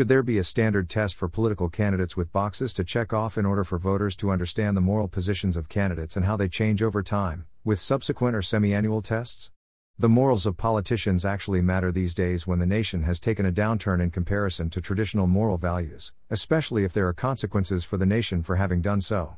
[0.00, 3.44] Should there be a standard test for political candidates with boxes to check off in
[3.44, 7.02] order for voters to understand the moral positions of candidates and how they change over
[7.02, 9.50] time, with subsequent or semi annual tests?
[9.98, 14.00] The morals of politicians actually matter these days when the nation has taken a downturn
[14.00, 18.56] in comparison to traditional moral values, especially if there are consequences for the nation for
[18.56, 19.36] having done so.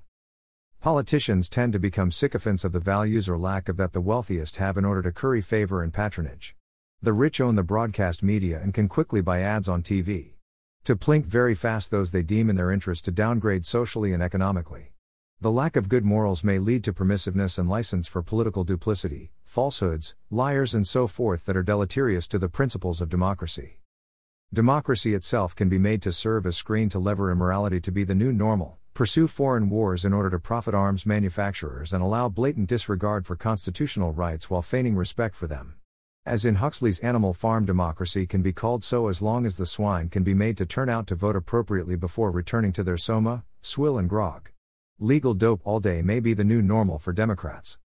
[0.80, 4.76] Politicians tend to become sycophants of the values or lack of that the wealthiest have
[4.76, 6.54] in order to curry favor and patronage.
[7.02, 10.31] The rich own the broadcast media and can quickly buy ads on TV
[10.84, 14.92] to plink very fast those they deem in their interest to downgrade socially and economically.
[15.40, 20.16] The lack of good morals may lead to permissiveness and license for political duplicity, falsehoods,
[20.28, 23.78] liars, and so forth that are deleterious to the principles of democracy.
[24.52, 28.14] Democracy itself can be made to serve as screen to lever immorality to be the
[28.14, 33.24] new normal, pursue foreign wars in order to profit arms manufacturers and allow blatant disregard
[33.24, 35.76] for constitutional rights while feigning respect for them.
[36.24, 40.08] As in Huxley's Animal Farm democracy can be called so as long as the swine
[40.08, 43.98] can be made to turn out to vote appropriately before returning to their soma, swill,
[43.98, 44.50] and grog.
[45.00, 47.76] Legal dope all day may be the new normal for Democrats.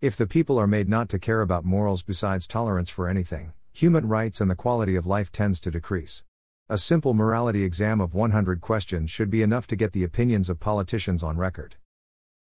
[0.00, 4.06] If the people are made not to care about morals besides tolerance for anything, human
[4.06, 6.22] rights and the quality of life tends to decrease.
[6.68, 10.60] A simple morality exam of 100 questions should be enough to get the opinions of
[10.60, 11.74] politicians on record.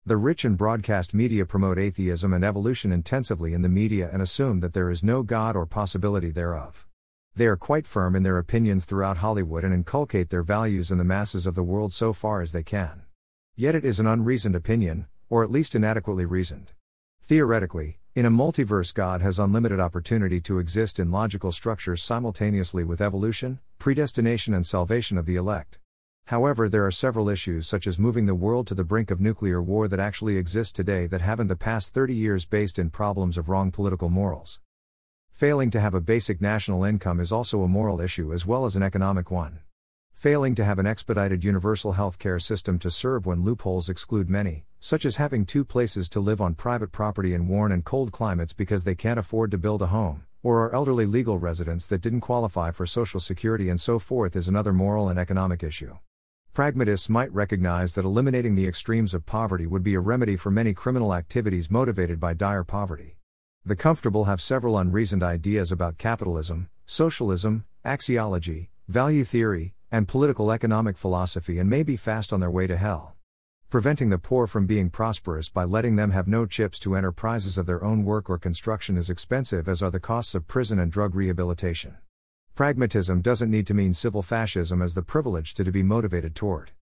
[0.08, 4.60] The rich and broadcast media promote atheism and evolution intensively in the media and assume
[4.60, 6.86] that there is no God or possibility thereof.
[7.36, 11.04] They are quite firm in their opinions throughout Hollywood and inculcate their values in the
[11.04, 13.02] masses of the world so far as they can.
[13.54, 16.72] Yet it is an unreasoned opinion, or at least inadequately reasoned.
[17.20, 23.02] Theoretically, in a multiverse, God has unlimited opportunity to exist in logical structures simultaneously with
[23.02, 25.78] evolution, predestination, and salvation of the elect.
[26.28, 29.62] However, there are several issues such as moving the world to the brink of nuclear
[29.62, 33.48] war that actually exist today that haven't the past 30 years based in problems of
[33.48, 34.60] wrong political morals.
[35.30, 38.76] Failing to have a basic national income is also a moral issue as well as
[38.76, 39.60] an economic one.
[40.12, 44.66] Failing to have an expedited universal health care system to serve when loopholes exclude many,
[44.80, 48.53] such as having two places to live on private property in warm and cold climates
[48.53, 52.20] because they can't afford to build a home, or are elderly legal residents that didn't
[52.20, 55.97] qualify for Social Security and so forth, is another moral and economic issue.
[56.58, 60.74] Pragmatists might recognize that eliminating the extremes of poverty would be a remedy for many
[60.74, 63.16] criminal activities motivated by dire poverty.
[63.64, 70.98] The comfortable have several unreasoned ideas about capitalism, socialism, axiology, value theory, and political economic
[70.98, 73.14] philosophy and may be fast on their way to hell.
[73.70, 77.66] Preventing the poor from being prosperous by letting them have no chips to enterprises of
[77.66, 81.14] their own work or construction is expensive, as are the costs of prison and drug
[81.14, 81.98] rehabilitation.
[82.58, 86.72] Pragmatism doesn't need to mean civil fascism as the privilege to, to be motivated toward.